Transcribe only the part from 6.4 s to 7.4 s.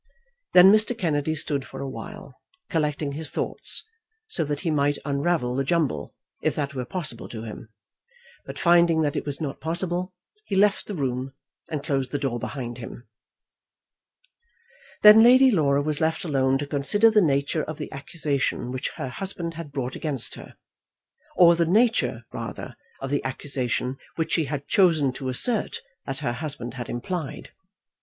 if that were possible